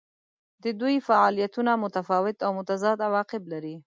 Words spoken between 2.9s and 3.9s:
عواقب لري.